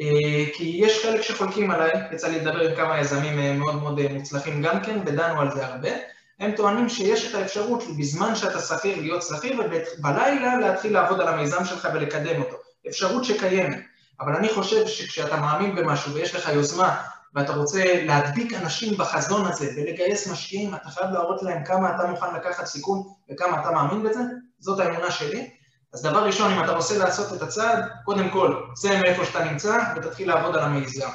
אה, 0.00 0.44
כי 0.54 0.80
יש 0.84 1.02
חלק 1.02 1.22
שחולקים 1.22 1.70
עליי, 1.70 1.90
יצא 2.12 2.28
לי 2.28 2.40
לדבר 2.40 2.68
עם 2.68 2.76
כמה 2.76 3.00
יזמים 3.00 3.38
אה, 3.38 3.52
מאוד 3.52 3.82
מאוד 3.82 4.00
מוצלחים 4.12 4.62
גם 4.62 4.82
כן, 4.82 5.00
ודנו 5.06 5.40
על 5.40 5.50
זה 5.50 5.66
הרבה. 5.66 5.90
הם 6.38 6.52
טוענים 6.52 6.88
שיש 6.88 7.30
את 7.30 7.34
האפשרות 7.34 7.84
בזמן 7.98 8.34
שאתה 8.36 8.60
שכיר 8.60 9.00
להיות 9.00 9.22
שכיר, 9.22 9.60
ובלילה 9.60 10.58
להתחיל 10.58 10.92
לעבוד 10.92 11.20
על 11.20 11.28
המיזם 11.28 11.64
שלך 11.64 11.88
ולקדם 11.94 12.42
אותו. 12.42 12.56
אפשרות 12.88 13.24
שקיימת. 13.24 13.78
אבל 14.20 14.36
אני 14.36 14.48
חושב 14.48 14.86
שכשאתה 14.86 15.36
מאמין 15.36 15.76
במשהו 15.76 16.14
ויש 16.14 16.34
לך 16.34 16.48
יוזמה 16.48 17.02
ואתה 17.34 17.52
רוצה 17.52 18.04
להדביק 18.04 18.54
אנשים 18.54 18.98
בחזון 18.98 19.46
הזה 19.46 19.70
ולגייס 19.76 20.28
משקיעים, 20.28 20.74
אתה 20.74 20.88
חייב 20.88 21.10
להראות 21.10 21.42
להם 21.42 21.64
כמה 21.64 21.96
אתה 21.96 22.06
מוכן 22.06 22.34
לקחת 22.34 22.66
סיכון 22.66 23.02
וכמה 23.30 23.60
אתה 23.60 23.70
מאמין 23.70 24.02
בזה, 24.02 24.20
זאת 24.58 24.80
האמונה 24.80 25.10
שלי. 25.10 25.50
אז 25.92 26.02
דבר 26.02 26.24
ראשון, 26.24 26.52
אם 26.52 26.64
אתה 26.64 26.72
רוצה 26.72 26.98
לעשות 26.98 27.32
את 27.32 27.42
הצעד, 27.42 27.84
קודם 28.04 28.30
כל, 28.30 28.62
צא 28.74 29.00
מאיפה 29.00 29.24
שאתה 29.24 29.44
נמצא 29.44 29.78
ותתחיל 29.96 30.28
לעבוד 30.28 30.56
על 30.56 30.62
המיזם. 30.62 31.08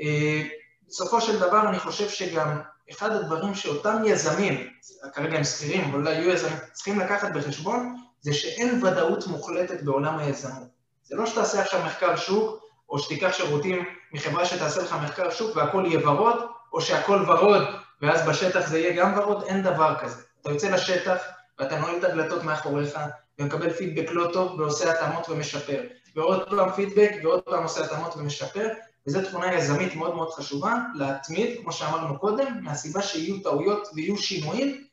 אה, 0.00 0.42
בסופו 0.88 1.20
של 1.20 1.40
דבר, 1.40 1.68
אני 1.68 1.78
חושב 1.78 2.08
שגם 2.08 2.60
אחד 2.90 3.12
הדברים 3.12 3.54
שאותם 3.54 4.02
יזמים, 4.06 4.66
כרגע 5.14 5.36
הם 5.36 5.44
שכירים, 5.44 5.84
אבל 5.84 5.98
אולי 5.98 6.14
יהיו 6.14 6.30
יזמים, 6.30 6.58
צריכים 6.72 7.00
לקחת 7.00 7.32
בחשבון, 7.32 7.96
זה 8.20 8.34
שאין 8.34 8.84
ודאות 8.84 9.26
מוחלטת 9.26 9.82
בעולם 9.82 10.18
היזמות. 10.18 10.75
זה 11.08 11.16
לא 11.16 11.26
שתעשה 11.26 11.60
עכשיו 11.60 11.82
מחקר 11.86 12.16
שוק, 12.16 12.66
או 12.88 12.98
שתיקח 12.98 13.32
שירותים 13.32 13.84
מחברה 14.12 14.46
שתעשה 14.46 14.82
לך 14.82 14.96
מחקר 15.04 15.30
שוק 15.30 15.56
והכל 15.56 15.84
יהיה 15.86 16.08
ורוד, 16.08 16.36
או 16.72 16.80
שהכל 16.80 17.24
ורוד 17.28 17.62
ואז 18.02 18.28
בשטח 18.28 18.66
זה 18.66 18.78
יהיה 18.78 18.96
גם 18.96 19.18
ורוד, 19.18 19.42
אין 19.42 19.62
דבר 19.62 19.94
כזה. 20.00 20.22
אתה 20.42 20.50
יוצא 20.50 20.68
לשטח 20.68 21.16
ואתה 21.58 21.78
נועל 21.78 21.98
את 21.98 22.04
הדלתות 22.04 22.44
מאחוריך 22.44 22.98
ומקבל 23.38 23.72
פידבק 23.72 24.10
לא 24.10 24.30
טוב 24.32 24.60
ועושה 24.60 24.92
התאמות 24.92 25.28
ומשפר. 25.28 25.82
ועוד 26.16 26.50
פעם 26.50 26.72
פידבק 26.72 27.10
ועוד 27.22 27.40
פעם 27.42 27.62
עושה 27.62 27.84
התאמות 27.84 28.16
ומשפר, 28.16 28.68
וזו 29.06 29.22
תכונה 29.22 29.54
יזמית 29.54 29.94
מאוד 29.94 30.14
מאוד 30.14 30.30
חשובה, 30.30 30.74
להתמיד, 30.94 31.58
כמו 31.62 31.72
שאמרנו 31.72 32.18
קודם, 32.18 32.46
מהסיבה 32.62 33.02
שיהיו 33.02 33.42
טעויות 33.42 33.88
ויהיו 33.94 34.16
שינויים, 34.16 34.84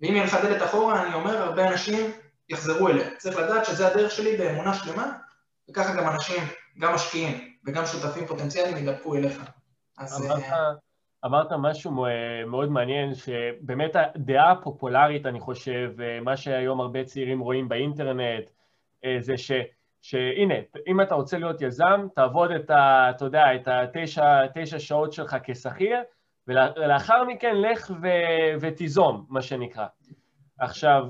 ואם 0.00 0.14
יהיה 0.14 0.24
לך 0.24 0.34
דלת 0.34 0.62
אחורה, 0.62 1.02
אני 1.02 1.14
אומר, 1.14 1.42
הרבה 1.42 1.68
אנשים 1.68 2.10
יחזרו 2.48 2.88
אליה. 2.88 3.08
צריך 3.18 3.36
לדעת 3.36 3.66
שזה 3.66 3.86
הדרך 3.86 4.10
שלי 4.10 4.36
באמונה 4.36 4.74
שלמה, 4.74 5.12
וככה 5.70 5.96
גם 5.96 6.08
אנשים 6.08 6.44
גם 6.78 6.94
משקיעים 6.94 7.56
וגם 7.66 7.86
שותפים 7.86 8.26
פוטנציאליים 8.26 8.76
ידבקו 8.76 9.16
אליך. 9.16 9.50
אז... 9.98 10.26
אמרת, 10.26 10.42
אה, 10.42 10.72
אמרת 11.24 11.52
משהו 11.58 12.06
מאוד 12.46 12.68
מעניין, 12.68 13.14
שבאמת 13.14 13.96
הדעה 13.96 14.52
הפופולרית, 14.52 15.26
אני 15.26 15.40
חושב, 15.40 15.92
אה, 16.00 16.20
מה 16.20 16.36
שהיום 16.36 16.80
הרבה 16.80 17.04
צעירים 17.04 17.40
רואים 17.40 17.68
באינטרנט, 17.68 18.50
אה, 19.04 19.16
זה 19.20 19.36
ש... 19.36 19.52
שהנה, 20.02 20.54
אם 20.86 21.00
אתה 21.00 21.14
רוצה 21.14 21.38
להיות 21.38 21.62
יזם, 21.62 22.06
תעבוד 22.14 22.50
את 22.50 22.70
ה... 22.70 23.10
אתה 23.10 23.24
יודע, 23.24 23.44
את 23.54 23.68
התשע 23.68 24.78
שעות 24.78 25.12
שלך 25.12 25.36
כשכיר, 25.44 25.96
ולאחר 26.48 27.24
מכן 27.24 27.56
לך 27.56 27.90
ו, 28.02 28.06
ותיזום, 28.60 29.26
מה 29.28 29.42
שנקרא. 29.42 29.86
עכשיו, 30.58 31.04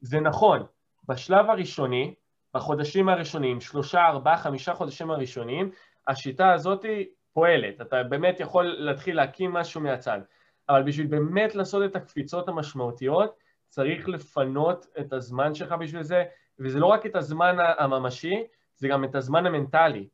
זה 0.00 0.20
נכון, 0.20 0.66
בשלב 1.08 1.50
הראשוני, 1.50 2.14
בחודשים 2.54 3.08
הראשונים, 3.08 3.60
שלושה, 3.60 4.06
ארבעה, 4.06 4.36
חמישה 4.36 4.74
חודשים 4.74 5.10
הראשונים, 5.10 5.70
השיטה 6.08 6.52
הזאת 6.52 6.84
פועלת, 7.32 7.80
אתה 7.80 8.02
באמת 8.02 8.40
יכול 8.40 8.64
להתחיל 8.64 9.16
להקים 9.16 9.52
משהו 9.52 9.80
מהצד, 9.80 10.20
אבל 10.68 10.82
בשביל 10.82 11.06
באמת 11.06 11.54
לעשות 11.54 11.90
את 11.90 11.96
הקפיצות 11.96 12.48
המשמעותיות, 12.48 13.34
צריך 13.68 14.08
לפנות 14.08 14.86
את 15.00 15.12
הזמן 15.12 15.54
שלך 15.54 15.72
בשביל 15.72 16.02
זה, 16.02 16.24
וזה 16.58 16.78
לא 16.78 16.86
רק 16.86 17.06
את 17.06 17.16
הזמן 17.16 17.56
הממשי, 17.78 18.44
זה 18.76 18.88
גם 18.88 19.04
את 19.04 19.14
הזמן 19.14 19.46
המנטלי. 19.46 20.08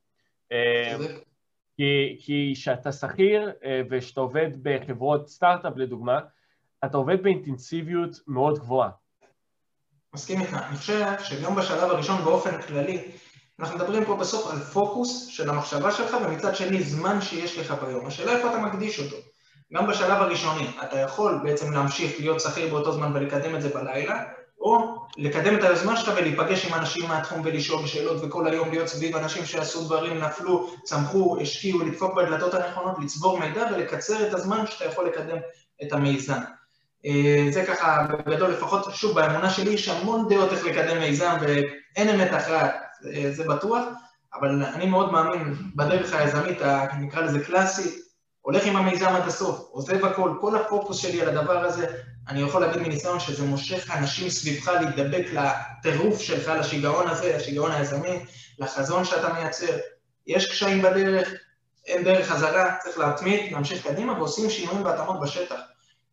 כי 1.76 2.52
כשאתה 2.54 2.92
שכיר 2.92 3.52
אה, 3.64 3.82
וכשאתה 3.90 4.20
עובד 4.20 4.50
בחברות 4.62 5.28
סטארט-אפ 5.28 5.76
לדוגמה, 5.76 6.20
אתה 6.84 6.96
עובד 6.96 7.22
באינטנסיביות 7.22 8.10
מאוד 8.26 8.58
גבוהה. 8.58 8.90
מסכים 10.14 10.40
איתך. 10.40 10.54
אני 10.68 10.76
חושב 10.76 11.06
שגם 11.24 11.54
בשלב 11.54 11.90
הראשון 11.90 12.24
באופן 12.24 12.62
כללי, 12.62 13.10
אנחנו 13.60 13.76
מדברים 13.76 14.04
פה 14.04 14.16
בסוף 14.16 14.52
על 14.52 14.58
פוקוס 14.58 15.26
של 15.26 15.50
המחשבה 15.50 15.92
שלך, 15.92 16.16
ומצד 16.24 16.56
שני 16.56 16.82
זמן 16.82 17.20
שיש 17.20 17.58
לך 17.58 17.74
ביום. 17.82 18.06
השאלה 18.06 18.32
איפה 18.32 18.48
אתה 18.48 18.58
מקדיש 18.58 19.00
אותו. 19.00 19.16
גם 19.74 19.86
בשלב 19.86 20.22
הראשוני, 20.22 20.66
אתה 20.82 20.98
יכול 20.98 21.40
בעצם 21.42 21.72
להמשיך 21.72 22.20
להיות 22.20 22.40
שכיר 22.40 22.68
באותו 22.68 22.92
זמן 22.92 23.16
ולקדם 23.16 23.56
את 23.56 23.62
זה 23.62 23.68
בלילה, 23.68 24.22
או 24.60 24.96
לקדם 25.16 25.58
את 25.58 25.64
היוזמה 25.64 25.96
שלך 25.96 26.12
ולהיפגש 26.16 26.66
עם 26.66 26.74
אנשים 26.74 27.08
מהתחום 27.08 27.42
ולשאול 27.44 27.86
שאלות 27.86 28.16
וכל 28.22 28.46
היום 28.46 28.70
להיות 28.70 28.88
סביב 28.88 29.16
אנשים 29.16 29.46
שעשו 29.46 29.84
דברים, 29.84 30.18
נפלו, 30.18 30.70
צמחו, 30.84 31.38
השקיעו, 31.40 31.80
לדפוק 31.80 32.14
בדלתות 32.14 32.54
הנכונות, 32.54 32.98
לצבור 32.98 33.38
מידע 33.38 33.66
ולקצר 33.72 34.28
את 34.28 34.34
הזמן 34.34 34.66
שאתה 34.66 34.84
יכול 34.84 35.06
לקדם 35.06 35.36
את 35.82 35.92
המיזם. 35.92 36.40
אה, 37.06 37.46
זה 37.50 37.64
ככה 37.64 38.06
בגדול 38.26 38.50
לפחות, 38.50 38.94
שוב, 38.94 39.14
באמונה 39.14 39.50
שלי 39.50 39.70
יש 39.70 39.88
המון 39.88 40.28
דעות 40.28 40.52
איך 40.52 40.64
לקדם 40.64 40.98
מיזם 40.98 41.36
ואין 41.40 42.08
אמת 42.08 42.34
אחת, 42.34 42.74
אה, 43.14 43.32
זה 43.32 43.44
בטוח, 43.44 43.84
אבל 44.34 44.64
אני 44.64 44.86
מאוד 44.86 45.12
מאמין 45.12 45.54
בדרך 45.76 46.14
היזמית, 46.14 46.58
נקרא 47.00 47.22
לזה 47.22 47.44
קלאסית, 47.44 47.94
הולך 48.40 48.66
עם 48.66 48.76
המיזם 48.76 49.06
עד 49.06 49.28
הסוף, 49.28 49.68
עוזב 49.70 50.04
הכל, 50.04 50.34
כל 50.40 50.56
הפוקוס 50.56 50.98
שלי 50.98 51.22
על 51.22 51.28
הדבר 51.28 51.58
הזה, 51.58 51.86
אני 52.28 52.42
יכול 52.42 52.60
להגיד 52.60 52.82
מניסיון 52.82 53.20
שזה 53.20 53.44
מושך 53.44 53.90
אנשים 53.90 54.30
סביבך 54.30 54.68
להידבק 54.68 55.26
לטירוף 55.32 56.20
שלך, 56.20 56.48
לשיגעון 56.48 57.08
הזה, 57.08 57.36
לשיגעון 57.36 57.72
היזמי, 57.72 58.24
לחזון 58.58 59.04
שאתה 59.04 59.32
מייצר. 59.32 59.76
יש 60.26 60.50
קשיים 60.50 60.82
בדרך, 60.82 61.28
אין 61.86 62.04
דרך 62.04 62.28
חזרה, 62.28 62.76
צריך 62.82 62.98
להתמיד, 62.98 63.52
להמשיך 63.52 63.86
קדימה, 63.86 64.12
ועושים 64.12 64.50
שינויים 64.50 64.84
והתאמות 64.84 65.20
בשטח. 65.20 65.60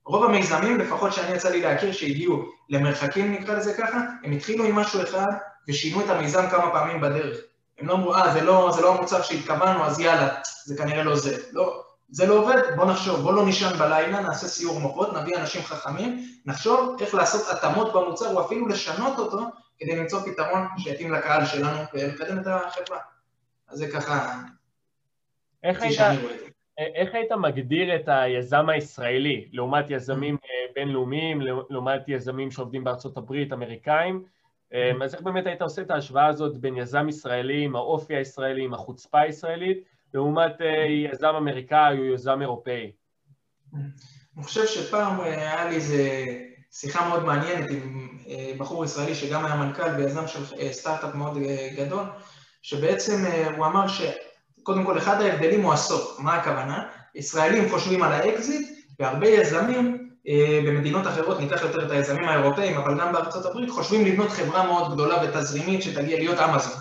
רוב 0.07 0.23
המיזמים, 0.23 0.77
לפחות 0.77 1.13
שאני 1.13 1.35
יצא 1.35 1.49
לי 1.49 1.61
להכיר, 1.61 1.91
שהגיעו 1.91 2.45
למרחקים, 2.69 3.31
נקרא 3.31 3.55
לזה 3.55 3.73
ככה, 3.73 3.97
הם 4.23 4.31
התחילו 4.31 4.65
עם 4.65 4.75
משהו 4.75 5.01
אחד 5.01 5.31
ושינו 5.67 6.01
את 6.01 6.09
המיזם 6.09 6.49
כמה 6.49 6.71
פעמים 6.71 7.01
בדרך. 7.01 7.37
הם 7.79 7.87
לא 7.87 7.93
אמרו, 7.93 8.15
אה, 8.15 8.33
זה 8.33 8.41
לא, 8.41 8.71
זה 8.75 8.81
לא 8.81 8.95
המוצר 8.95 9.21
שהתכוונו, 9.21 9.85
אז 9.85 9.99
יאללה, 9.99 10.29
זה 10.65 10.77
כנראה 10.77 11.03
לא 11.03 11.15
זה. 11.15 11.37
לא, 11.51 11.83
זה 12.09 12.25
לא 12.25 12.33
עובד, 12.33 12.61
בוא 12.75 12.85
נחשוב, 12.85 13.19
בוא 13.19 13.33
לא 13.33 13.45
נישן 13.45 13.77
בלילה, 13.79 14.19
נעשה 14.19 14.47
סיור 14.47 14.79
מוחות, 14.79 15.13
נביא 15.13 15.37
אנשים 15.37 15.61
חכמים, 15.61 16.27
נחשוב 16.45 16.95
איך 17.01 17.13
לעשות 17.13 17.49
התאמות 17.49 17.93
במוצר 17.93 18.35
או 18.35 18.45
אפילו 18.45 18.67
לשנות 18.67 19.19
אותו 19.19 19.39
כדי 19.79 19.95
למצוא 19.95 20.19
פתרון 20.25 20.67
שיתאים 20.77 21.11
לקהל 21.11 21.45
שלנו 21.45 21.79
ולקדם 21.93 22.39
את 22.39 22.47
החברה. 22.47 22.99
אז 23.67 23.77
זה 23.77 23.91
ככה... 23.91 24.33
איך 25.63 25.81
היית, 25.81 25.99
איך 26.77 27.15
היית 27.15 27.31
מגדיר 27.31 27.96
את 27.96 28.03
היזם 28.07 28.69
הישראלי 28.69 29.48
לעומת 29.51 29.86
יזמים 29.89 30.38
אה, 30.46 30.74
בינלאומיים, 30.75 31.41
לעומת 31.69 32.01
יזמים 32.07 32.51
שעובדים 32.51 32.84
בארצות 32.84 33.17
הברית, 33.17 33.53
אמריקאים? 33.53 34.24
אה, 34.74 34.91
אז 35.03 35.13
איך 35.13 35.22
באמת 35.22 35.46
היית 35.46 35.62
עושה 35.62 35.81
את 35.81 35.91
ההשוואה 35.91 36.27
הזאת 36.27 36.57
בין 36.57 36.77
יזם 36.77 37.10
ישראלי 37.10 37.63
עם 37.63 37.75
האופי 37.75 38.15
הישראלי, 38.15 38.63
עם 38.63 38.74
החוצפה 38.74 39.19
הישראלית, 39.19 39.77
לעומת 40.13 40.62
אה, 40.62 40.86
יזם 41.13 41.36
אמריקאי 41.38 41.98
או 42.00 42.05
יזם 42.05 42.41
אירופאי? 42.41 42.91
אני 43.74 44.43
חושב 44.43 44.65
שפעם 44.65 45.22
היה 45.22 45.69
לי 45.69 45.75
איזה 45.75 46.25
שיחה 46.72 47.10
מאוד 47.10 47.25
מעניינת 47.25 47.69
עם 47.69 48.17
בחור 48.57 48.86
ישראלי 48.86 49.15
שגם 49.15 49.46
היה 49.46 49.55
מנכ"ל 49.55 49.89
ויזם 49.98 50.27
של 50.27 50.72
סטארט-אפ 50.72 51.15
מאוד 51.15 51.38
גדול, 51.77 52.03
שבעצם 52.62 53.25
הוא 53.57 53.65
אמר 53.65 53.88
ש... 53.88 54.01
קודם 54.67 54.83
כל, 54.83 54.97
אחד 54.97 55.21
ההבדלים 55.21 55.62
הוא 55.62 55.74
הסוף. 55.74 56.19
מה 56.19 56.36
הכוונה? 56.36 56.83
ישראלים 57.15 57.69
חושבים 57.69 58.03
על 58.03 58.12
האקזיט, 58.12 58.69
והרבה 59.00 59.27
יזמים 59.27 60.09
אה, 60.27 60.59
במדינות 60.67 61.07
אחרות, 61.07 61.39
ניקח 61.39 61.62
יותר 61.62 61.86
את 61.86 61.91
היזמים 61.91 62.24
האירופאים, 62.24 62.77
אבל 62.77 63.00
גם 63.00 63.13
בארצות 63.13 63.45
הברית, 63.45 63.69
חושבים 63.69 64.05
לבנות 64.05 64.29
חברה 64.29 64.65
מאוד 64.65 64.93
גדולה 64.93 65.24
ותזרימית 65.24 65.83
שתגיע 65.83 66.17
להיות 66.17 66.39
אמזון, 66.39 66.77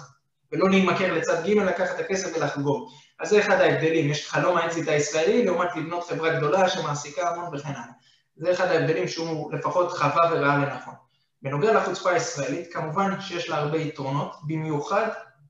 ולא 0.52 0.70
להימכר 0.70 1.12
לצד 1.12 1.46
ג', 1.46 1.50
לקחת 1.50 1.94
את 1.94 2.00
הכסף 2.00 2.36
ולחגוג. 2.36 2.88
אז 3.20 3.28
זה 3.28 3.40
אחד 3.40 3.60
ההבדלים, 3.60 4.10
יש 4.10 4.30
חלום 4.30 4.56
האקזיט 4.56 4.88
הישראלי 4.88 5.44
לעומת 5.44 5.76
לבנות 5.76 6.04
חברה 6.08 6.36
גדולה 6.36 6.68
שמעסיקה 6.68 7.30
המון 7.30 7.54
וכן 7.54 7.68
הלאה. 7.68 7.92
זה 8.36 8.52
אחד 8.52 8.66
ההבדלים 8.66 9.08
שהוא 9.08 9.52
לפחות 9.52 9.92
חווה 9.92 10.30
וראה 10.32 10.56
לנכון. 10.56 10.94
בנוגע 11.42 11.72
לחוצפה 11.72 12.10
הישראלית, 12.10 12.72
כמובן 12.72 13.20
שיש 13.20 13.48
לה 13.48 13.56
הרבה 13.56 13.78
יתרונות, 13.78 14.36
במיוחד, 14.46 15.08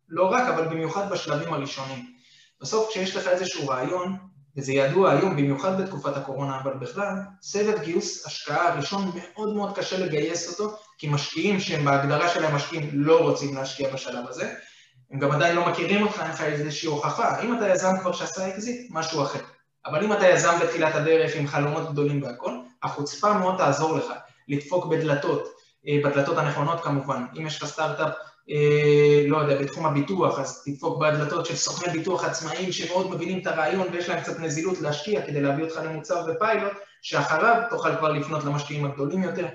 לא 0.08 0.32
רק, 0.32 0.48
אבל 0.48 0.68
במיוחד 0.68 1.10
בשלבים 1.10 1.52
הראשונים. 1.52 2.15
בסוף 2.60 2.88
כשיש 2.90 3.16
לך 3.16 3.28
איזשהו 3.28 3.68
רעיון, 3.68 4.16
וזה 4.56 4.72
ידוע 4.72 5.10
היום, 5.10 5.36
במיוחד 5.36 5.80
בתקופת 5.80 6.16
הקורונה, 6.16 6.60
אבל 6.60 6.74
בכלל, 6.74 7.14
סבב 7.42 7.82
גיוס 7.82 8.26
השקעה 8.26 8.72
הראשון 8.72 9.10
מאוד 9.14 9.54
מאוד 9.54 9.76
קשה 9.76 9.98
לגייס 9.98 10.48
אותו, 10.48 10.76
כי 10.98 11.08
משקיעים 11.08 11.60
שהם 11.60 11.84
בהגדרה 11.84 12.28
שלהם 12.28 12.54
משקיעים 12.54 12.90
לא 12.92 13.20
רוצים 13.20 13.54
להשקיע 13.54 13.94
בשלב 13.94 14.28
הזה, 14.28 14.54
הם 15.10 15.18
גם 15.18 15.30
עדיין 15.30 15.56
לא 15.56 15.68
מכירים 15.68 16.02
אותך, 16.02 16.20
אין 16.20 16.30
לך 16.30 16.40
איזושהי 16.40 16.88
הוכחה. 16.88 17.42
אם 17.42 17.56
אתה 17.56 17.68
יזם 17.68 17.92
כבר 18.00 18.12
שעשה 18.12 18.48
אקזיט, 18.48 18.90
משהו 18.90 19.22
אחר. 19.22 19.40
אבל 19.86 20.04
אם 20.04 20.12
אתה 20.12 20.26
יזם 20.26 20.58
בתחילת 20.62 20.94
הדרך 20.94 21.36
עם 21.36 21.46
חלומות 21.46 21.90
גדולים 21.92 22.22
והכל, 22.22 22.52
החוצפה 22.82 23.32
מאוד 23.32 23.58
תעזור 23.58 23.96
לך 23.96 24.04
לדפוק 24.48 24.86
בדלתות, 24.86 25.48
אה, 25.88 25.98
בדלתות 26.04 26.38
הנכונות 26.38 26.80
כמובן. 26.80 27.24
אם 27.38 27.46
יש 27.46 27.62
לך 27.62 27.68
סטארט-אפ 27.68 28.12
לא 29.28 29.36
יודע, 29.36 29.62
בתחום 29.62 29.86
הביטוח, 29.86 30.38
אז 30.38 30.62
תדפוק 30.64 31.00
בדלתות 31.00 31.46
של 31.46 31.56
סוכני 31.56 31.92
ביטוח 31.92 32.24
עצמאיים 32.24 32.72
שמאוד 32.72 33.10
מבינים 33.10 33.38
את 33.38 33.46
הרעיון 33.46 33.86
ויש 33.92 34.08
להם 34.08 34.20
קצת 34.20 34.40
נזילות 34.40 34.80
להשקיע 34.80 35.26
כדי 35.26 35.40
להביא 35.40 35.64
אותך 35.64 35.80
למוצר 35.84 36.26
ופיילוט, 36.28 36.72
שאחריו 37.02 37.62
תוכל 37.70 37.96
כבר 37.96 38.12
לפנות 38.12 38.44
למשקיעים 38.44 38.84
הגדולים 38.84 39.22
יותר. 39.22 39.46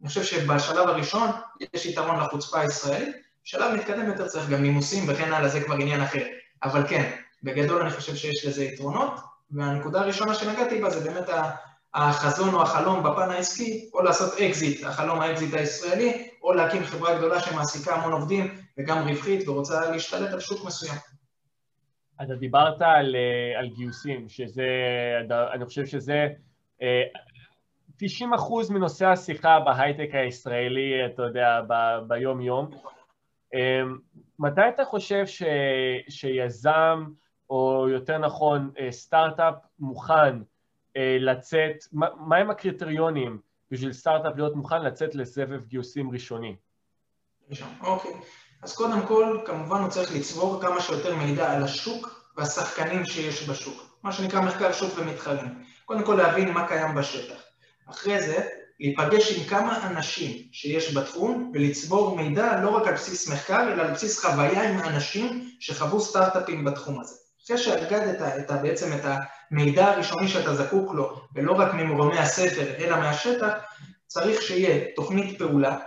אני 0.00 0.08
חושב 0.08 0.22
שבשלב 0.24 0.88
הראשון 0.88 1.28
יש 1.74 1.86
יתרון 1.86 2.20
לחוצפה 2.20 2.60
הישראלית, 2.60 3.16
בשלב 3.44 3.74
מתקדם 3.74 4.06
יותר 4.06 4.28
צריך 4.28 4.48
גם 4.48 4.62
נימוסים 4.62 5.04
וכן 5.08 5.32
הלאה, 5.32 5.48
זה 5.48 5.60
כבר 5.60 5.74
עניין 5.74 6.00
אחר. 6.00 6.22
אבל 6.62 6.82
כן, 6.88 7.10
בגדול 7.42 7.82
אני 7.82 7.90
חושב 7.90 8.16
שיש 8.16 8.46
לזה 8.46 8.64
יתרונות, 8.64 9.12
והנקודה 9.50 10.00
הראשונה 10.00 10.34
שנגעתי 10.34 10.80
בה 10.80 10.90
זה 10.90 11.10
באמת 11.10 11.28
החזון 11.94 12.54
או 12.54 12.62
החלום 12.62 13.02
בפן 13.02 13.30
העסקי, 13.30 13.90
או 13.94 14.02
לעשות 14.02 14.32
אקזיט, 14.40 14.84
החלום 14.84 15.20
האקזיט 15.20 15.54
הישראלי, 15.54 16.28
או 16.42 16.52
להקים 16.52 16.84
חברה 16.84 17.18
גדולה 17.18 17.40
שמעסיקה 17.40 17.94
המון 17.94 18.12
עובדים 18.12 18.54
וגם 18.78 19.08
רווחית 19.08 19.48
ורוצה 19.48 19.90
להשתלט 19.90 20.32
על 20.32 20.40
שוק 20.40 20.64
מסוים. 20.66 20.98
אתה 22.22 22.34
דיברת 22.34 22.82
על, 22.82 23.16
אה, 23.16 23.58
על 23.58 23.68
גיוסים, 23.68 24.28
שזה, 24.28 24.66
אני 25.54 25.64
חושב 25.64 25.86
שזה 25.86 26.28
90 27.96 28.32
אה, 28.32 28.38
אחוז 28.38 28.70
מנושא 28.70 29.06
השיחה 29.06 29.60
בהייטק 29.60 30.08
הישראלי, 30.12 31.06
אתה 31.06 31.22
יודע, 31.22 31.60
ב, 31.68 31.74
ביום-יום. 32.08 32.70
אה, 33.54 33.82
מתי 34.38 34.68
אתה 34.74 34.84
חושב 34.84 35.26
ש, 35.26 35.42
שיזם, 36.08 37.04
או 37.50 37.88
יותר 37.88 38.18
נכון 38.18 38.70
סטארט-אפ 38.90 39.54
מוכן 39.78 40.36
לצאת, 40.98 41.86
מהם 42.26 42.50
הקריטריונים 42.50 43.38
בשביל 43.70 43.92
סטארט-אפ 43.92 44.32
להיות 44.36 44.56
מוכן 44.56 44.82
לצאת 44.82 45.14
לסבב 45.14 45.60
גיוסים 45.66 46.10
ראשוני? 46.10 46.56
אוקיי. 47.80 48.12
אז 48.62 48.74
קודם 48.74 49.06
כל, 49.06 49.38
כמובן 49.44 49.80
הוא 49.80 49.88
צריך 49.88 50.14
לצבור 50.14 50.60
כמה 50.60 50.80
שיותר 50.80 51.16
מידע 51.16 51.52
על 51.52 51.62
השוק 51.62 52.30
והשחקנים 52.36 53.04
שיש 53.04 53.48
בשוק. 53.48 53.98
מה 54.02 54.12
שנקרא 54.12 54.40
מחקר 54.40 54.72
שוק 54.72 54.92
ומתחרים. 54.96 55.64
קודם 55.84 56.04
כל 56.04 56.14
להבין 56.14 56.52
מה 56.52 56.68
קיים 56.68 56.94
בשטח. 56.94 57.42
אחרי 57.90 58.22
זה, 58.22 58.48
להיפגש 58.80 59.38
עם 59.38 59.44
כמה 59.44 59.90
אנשים 59.90 60.48
שיש 60.52 60.96
בתחום 60.96 61.52
ולצבור 61.54 62.16
מידע 62.16 62.60
לא 62.62 62.70
רק 62.70 62.86
על 62.88 62.94
בסיס 62.94 63.28
מחקר, 63.28 63.72
אלא 63.72 63.82
על 63.82 63.90
בסיס 63.90 64.24
חוויה 64.24 64.70
עם 64.70 64.78
אנשים 64.78 65.50
שחוו 65.60 66.00
סטארט-אפים 66.00 66.64
בתחום 66.64 67.00
הזה. 67.00 67.21
אחרי 67.44 67.58
שהרגדת 67.58 68.22
את, 68.22 68.50
את, 68.50 68.62
בעצם 68.62 68.92
את 68.92 69.00
המידע 69.50 69.86
הראשוני 69.86 70.28
שאתה 70.28 70.54
זקוק 70.54 70.94
לו, 70.94 71.20
ולא 71.34 71.52
רק 71.52 71.74
ממורמי 71.74 72.18
הספר, 72.18 72.74
אלא 72.78 72.96
מהשטח, 72.96 73.52
צריך 74.06 74.42
שיהיה 74.42 74.84
תוכנית 74.96 75.38
פעולה, 75.38 75.78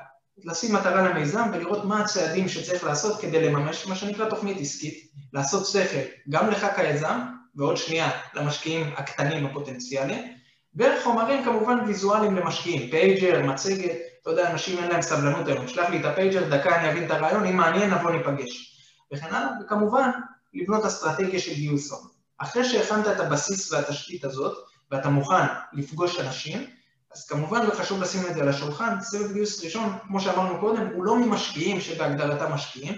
לשים 0.43 0.75
מטרה 0.75 1.09
למיזם 1.09 1.49
ולראות 1.53 1.85
מה 1.85 2.01
הצעדים 2.01 2.49
שצריך 2.49 2.83
לעשות 2.83 3.21
כדי 3.21 3.41
לממש 3.41 3.87
מה 3.87 3.95
שנקרא 3.95 4.29
תוכנית 4.29 4.57
עסקית, 4.59 5.11
לעשות 5.33 5.65
שכל 5.65 5.99
גם 6.29 6.49
לך 6.49 6.67
כיזם 6.75 7.19
ועוד 7.55 7.77
שנייה 7.77 8.09
למשקיעים 8.33 8.93
הקטנים 8.97 9.45
הפוטנציאליים, 9.45 10.35
וחומרים 10.75 11.43
כמובן 11.43 11.79
ויזואליים 11.87 12.35
למשקיעים, 12.35 12.91
pager, 12.91 13.43
מצגת, 13.43 13.91
אתה 14.21 14.29
יודע, 14.29 14.51
אנשים 14.51 14.77
אין 14.77 14.91
להם 14.91 15.01
סבלנות 15.01 15.47
היום, 15.47 15.67
שלח 15.67 15.89
לי 15.89 15.99
את 15.99 16.05
ה 16.05 16.12
pager, 16.12 16.49
דקה 16.49 16.79
אני 16.79 16.89
אבין 16.89 17.05
את 17.05 17.11
הרעיון, 17.11 17.45
אם 17.45 17.57
מעניין 17.57 17.93
נבוא 17.93 18.11
ניפגש. 18.11 18.79
וכן 19.13 19.25
הלאה, 19.25 19.49
וכמובן, 19.61 20.09
לבנות 20.55 20.85
אסטרטגיה 20.85 21.39
של 21.39 21.53
גיוס 21.53 21.91
הון. 21.91 22.07
אחרי 22.37 22.65
שהכנת 22.65 23.07
את 23.07 23.19
הבסיס 23.19 23.71
והתשתית 23.71 24.23
הזאת, 24.23 24.57
ואתה 24.91 25.09
מוכן 25.09 25.45
לפגוש 25.73 26.19
אנשים, 26.19 26.67
אז 27.15 27.27
כמובן 27.27 27.67
וחשוב 27.67 28.01
לשים 28.01 28.21
את 28.29 28.33
זה 28.33 28.41
על 28.41 28.49
השולחן, 28.49 29.01
סבב 29.01 29.33
גיוס 29.33 29.63
ראשון, 29.63 29.97
כמו 30.07 30.21
שאמרנו 30.21 30.59
קודם, 30.59 30.87
הוא 30.93 31.05
לא 31.05 31.15
ממשקיעים 31.15 31.81
שבהגדרתם 31.81 32.51
משקיעים. 32.51 32.93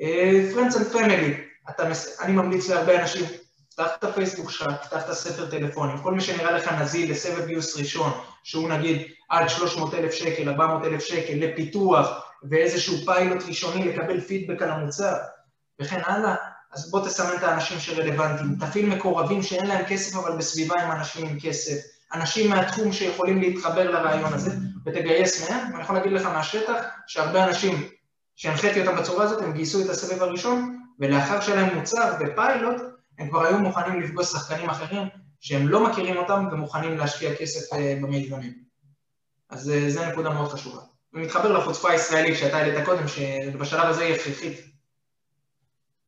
Uh, 0.00 0.54
Friends 0.54 0.74
and 0.74 0.94
Family, 0.94 1.32
אתה, 1.70 1.82
אני 2.20 2.32
ממליץ 2.32 2.68
להרבה 2.68 3.00
אנשים, 3.02 3.26
פתח 3.70 3.96
את 3.98 4.04
הפייסבוק 4.04 4.50
שלך, 4.50 4.86
פתח 4.86 5.04
את 5.04 5.08
הספר 5.08 5.50
טלפונים, 5.50 5.98
כל 6.02 6.14
מי 6.14 6.20
שנראה 6.20 6.52
לך 6.52 6.72
נזיל 6.72 7.10
לסבב 7.10 7.46
גיוס 7.46 7.76
ראשון, 7.76 8.12
שהוא 8.44 8.68
נגיד 8.68 9.02
עד 9.28 9.48
300 9.48 9.94
אלף 9.94 10.12
שקל, 10.12 10.48
400 10.48 10.84
אלף 10.84 11.04
שקל, 11.04 11.34
לפיתוח 11.34 12.08
ואיזשהו 12.50 12.96
פיילוט 13.04 13.42
ראשוני 13.48 13.88
לקבל 13.88 14.20
פידבק 14.20 14.62
על 14.62 14.70
המוצר 14.70 15.14
וכן 15.80 16.00
הלאה, 16.04 16.34
אז 16.72 16.90
בוא 16.90 17.06
תסמן 17.06 17.36
את 17.38 17.42
האנשים 17.42 17.80
שרלוונטיים, 17.80 18.56
תפעיל 18.60 18.86
מקורבים 18.86 19.42
שאין 19.42 19.66
להם 19.66 19.84
כסף 19.88 20.16
אבל 20.16 20.36
בסביבה 20.36 20.82
עם 20.82 20.90
אנשים 20.90 21.28
עם 21.28 21.40
כסף, 21.40 21.76
אנשים 22.14 22.50
מהתחום 22.50 22.92
שיכולים 22.92 23.40
להתחבר 23.40 23.90
לרעיון 23.90 24.32
הזה 24.32 24.50
ותגייס 24.86 25.50
מהם, 25.50 25.72
ואני 25.72 25.82
יכול 25.82 25.96
להגיד 25.96 26.12
לך 26.12 26.26
מהשטח 26.26 26.84
שהרבה 27.06 27.44
אנשים 27.44 27.88
שהנחיתי 28.36 28.80
אותם 28.80 28.96
בצורה 28.96 29.24
הזאת, 29.24 29.42
הם 29.42 29.52
גייסו 29.52 29.84
את 29.84 29.90
הסבב 29.90 30.22
הראשון 30.22 30.78
ולאחר 30.98 31.40
שלהם 31.40 31.78
מוצר 31.78 32.14
ופיילוט, 32.20 32.82
הם 33.18 33.28
כבר 33.28 33.46
היו 33.46 33.58
מוכנים 33.58 34.00
לפגוש 34.00 34.26
שחקנים 34.26 34.70
אחרים 34.70 35.08
שהם 35.40 35.68
לא 35.68 35.84
מכירים 35.84 36.16
אותם 36.16 36.48
ומוכנים 36.52 36.98
להשקיע 36.98 37.36
כסף 37.36 37.72
אה, 37.72 37.98
במיזמים. 38.02 38.52
אז 39.50 39.70
אה, 39.70 39.90
זו 39.90 40.04
נקודה 40.06 40.30
מאוד 40.30 40.52
חשובה. 40.52 40.80
ומתחבר 41.12 41.52
לחוצפה 41.52 41.90
הישראלית 41.90 42.38
שאתה 42.38 42.56
העלית 42.56 42.84
קודם, 42.84 43.08
שבשלב 43.08 43.86
הזה 43.86 44.04
היא 44.04 44.14
הכרחית. 44.14 44.69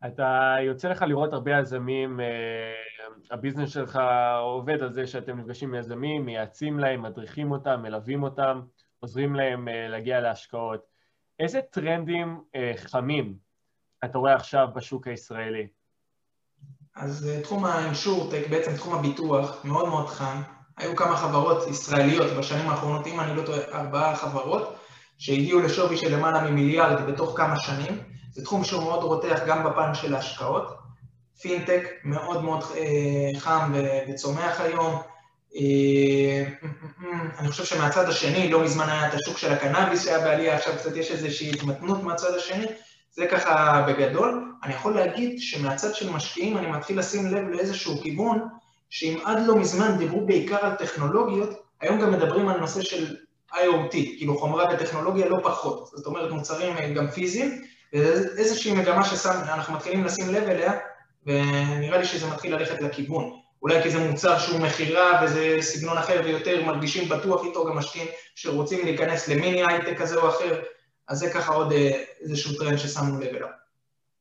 אתה 0.07 0.57
יוצא 0.67 0.89
לך 0.89 1.03
לראות 1.03 1.33
הרבה 1.33 1.59
יזמים, 1.59 2.21
אה, 2.21 2.27
הביזנס 3.31 3.71
שלך 3.71 3.99
עובד 4.41 4.83
על 4.83 4.93
זה 4.93 5.07
שאתם 5.07 5.39
נפגשים 5.39 5.69
עם 5.69 5.81
יזמים, 5.81 6.27
מייעצים 6.27 6.79
להם, 6.79 7.03
מדריכים 7.03 7.53
אותם, 7.53 7.83
מלווים 7.83 8.23
אותם, 8.23 8.61
עוזרים 9.01 9.35
להם 9.35 9.69
להגיע 9.89 10.21
להשקעות. 10.21 10.87
איזה 11.39 11.61
טרנדים 11.71 12.41
חמים 12.77 13.35
אתה 14.05 14.19
רואה 14.19 14.35
עכשיו 14.35 14.69
בשוק 14.75 15.07
הישראלי? 15.07 15.67
אז 16.97 17.29
אה, 17.29 17.43
תחום 17.43 17.65
האינשורטק, 17.65 18.43
בעצם 18.51 18.77
תחום 18.77 18.95
הביטוח, 18.95 19.65
מאוד 19.65 19.89
מאוד 19.89 20.07
חם. 20.07 20.43
היו 20.77 20.97
כמה 20.97 21.17
חברות 21.17 21.69
ישראליות 21.69 22.31
בשנים 22.39 22.71
האחרונות, 22.71 23.07
אם 23.07 23.21
אני 23.21 23.37
לא 23.37 23.43
טועה, 23.47 23.81
ארבעה 23.81 24.17
חברות, 24.17 24.77
שהגיעו 25.19 25.61
לשווי 25.61 25.97
של 25.97 26.17
למעלה 26.17 26.51
ממיליארד 26.51 27.07
בתוך 27.07 27.37
כמה 27.37 27.59
שנים. 27.59 28.12
זה 28.33 28.45
תחום 28.45 28.65
שהוא 28.65 28.83
מאוד 28.83 29.03
רותח 29.03 29.41
גם 29.47 29.65
בפן 29.65 29.95
של 29.95 30.15
ההשקעות. 30.15 30.83
פינטק 31.41 31.85
מאוד 32.05 32.45
מאוד 32.45 32.65
אה, 32.77 33.41
חם 33.41 33.73
וצומח 34.09 34.61
היום. 34.61 35.03
אה, 35.57 36.45
אני 37.39 37.49
חושב 37.49 37.65
שמהצד 37.65 38.09
השני, 38.09 38.51
לא 38.51 38.65
מזמן 38.65 38.89
היה 38.89 39.09
את 39.09 39.15
השוק 39.15 39.39
של 39.39 39.53
הקנאביס 39.53 40.05
שהיה 40.05 40.19
בעלייה, 40.19 40.57
עכשיו 40.57 40.75
קצת 40.79 40.97
יש 40.97 41.11
איזושהי 41.11 41.51
התמתנות 41.51 42.03
מהצד 42.03 42.35
השני. 42.35 42.67
זה 43.11 43.27
ככה 43.27 43.85
בגדול. 43.89 44.55
אני 44.65 44.75
יכול 44.75 44.95
להגיד 44.95 45.41
שמהצד 45.41 45.95
של 45.95 46.11
משקיעים 46.11 46.57
אני 46.57 46.67
מתחיל 46.67 46.99
לשים 46.99 47.27
לב 47.27 47.49
לאיזשהו 47.49 48.01
כיוון, 48.03 48.49
שאם 48.91 49.19
עד 49.25 49.39
לא 49.47 49.57
מזמן 49.57 49.99
דיברו 49.99 50.27
בעיקר 50.27 50.67
על 50.67 50.75
טכנולוגיות, 50.75 51.51
היום 51.81 52.01
גם 52.01 52.13
מדברים 52.13 52.49
על 52.49 52.61
נושא 52.61 52.83
של 52.83 53.17
IoT, 53.53 53.93
כאילו 53.93 54.39
חומרה 54.39 54.75
וטכנולוגיה 54.75 55.29
לא 55.29 55.39
פחות. 55.43 55.91
זאת 55.95 56.07
אומרת, 56.07 56.31
מוצרים 56.31 56.95
גם 56.95 57.11
פיזיים, 57.11 57.63
ואיזושהי 57.93 58.75
מגמה 58.75 59.05
שאנחנו 59.05 59.75
מתחילים 59.75 60.05
לשים 60.05 60.29
לב 60.29 60.49
אליה, 60.49 60.73
ונראה 61.27 61.99
לי 61.99 62.05
שזה 62.05 62.31
מתחיל 62.31 62.57
ללכת 62.57 62.81
לכיוון. 62.81 63.43
אולי 63.63 63.83
כי 63.83 63.91
זה 63.91 64.11
מוצר 64.11 64.39
שהוא 64.39 64.61
מכירה 64.61 65.21
וזה 65.25 65.57
סגנון 65.61 65.99
אחר 65.99 66.21
ויותר 66.25 66.65
מרגישים 66.65 67.09
בטוח 67.09 67.45
איתו 67.45 67.67
גם 67.67 67.77
משקיעים 67.77 68.09
שרוצים 68.35 68.85
להיכנס 68.85 69.29
למיני 69.29 69.63
הייטק 69.67 69.99
כזה 69.99 70.17
או 70.17 70.29
אחר, 70.29 70.63
אז 71.09 71.19
זה 71.19 71.31
ככה 71.35 71.55
עוד 71.55 71.73
אה, 71.73 72.05
איזשהו 72.21 72.59
טרנד 72.59 72.77
ששמנו 72.77 73.21
לב 73.21 73.35
אליו. 73.35 73.49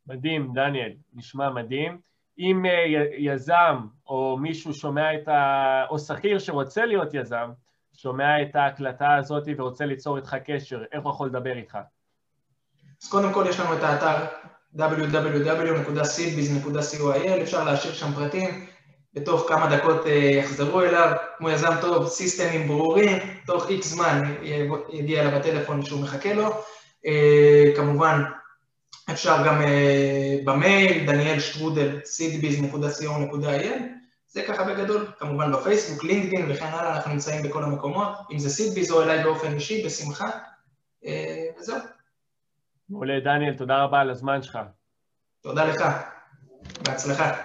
מדהים, 0.08 0.52
דניאל, 0.54 0.92
נשמע 1.14 1.50
מדהים. 1.50 1.98
אם 2.40 2.66
אה, 2.66 2.86
יזם 3.18 3.78
או 4.08 4.38
מישהו 4.42 4.74
שומע 4.74 5.16
את 5.16 5.28
ה... 5.28 5.86
או 5.90 6.00
שכיר 6.00 6.40
שרוצה 6.40 6.86
להיות 6.86 7.14
יזם, 7.14 7.52
שומע 7.94 8.42
את 8.42 8.56
ההקלטה 8.56 9.16
הזאת 9.16 9.44
ורוצה 9.58 9.86
ליצור 9.86 10.18
איתך 10.18 10.36
קשר, 10.46 10.84
איך 10.92 11.04
הוא 11.04 11.12
יכול 11.12 11.28
לדבר 11.28 11.58
איתך? 11.58 11.78
אז 13.04 13.10
קודם 13.10 13.34
כל 13.34 13.46
יש 13.50 13.60
לנו 13.60 13.78
את 13.78 13.84
האתר 13.84 14.26
www.seedbiz.coil, 14.78 17.42
אפשר 17.42 17.64
להשאיר 17.64 17.94
שם 17.94 18.14
פרטים, 18.14 18.66
בתוך 19.14 19.46
כמה 19.48 19.76
דקות 19.76 20.06
אה, 20.06 20.12
יחזרו 20.12 20.82
אליו, 20.82 21.12
כמו 21.38 21.50
יזם 21.50 21.74
טוב, 21.82 22.08
סיסטמים 22.08 22.68
ברורים, 22.68 23.18
תוך 23.46 23.70
איקס 23.70 23.88
זמן 23.88 24.36
יגיע 24.94 25.22
אליו 25.22 25.36
הטלפון 25.36 25.86
שהוא 25.86 26.02
מחכה 26.02 26.34
לו. 26.34 26.50
אה, 27.06 27.72
כמובן, 27.76 28.24
אפשר 29.12 29.38
גם 29.46 29.62
אה, 29.62 30.36
במייל, 30.46 31.06
דניאל 31.06 31.40
שטרודל, 31.40 32.00
seedbiz.co.il, 32.04 33.82
זה 34.28 34.42
ככה 34.42 34.64
בגדול, 34.64 35.08
כמובן 35.20 35.52
בפייסבוק, 35.52 36.04
לינקדאין 36.04 36.52
וכן 36.52 36.66
הלאה, 36.66 36.96
אנחנו 36.96 37.12
נמצאים 37.12 37.44
בכל 37.44 37.64
המקומות, 37.64 38.10
אם 38.32 38.40
זה 38.40 38.50
סידביז 38.50 38.92
או 38.92 39.04
אליי 39.04 39.24
באופן 39.24 39.54
אישי, 39.54 39.86
בשמחה, 39.86 40.30
וזהו. 41.60 41.78
מעולה, 42.90 43.20
דניאל, 43.20 43.58
תודה 43.58 43.84
רבה 43.84 44.00
על 44.00 44.10
הזמן 44.10 44.42
שלך. 44.42 44.60
תודה 45.42 45.66
לך, 45.66 45.84
בהצלחה. 46.86 47.42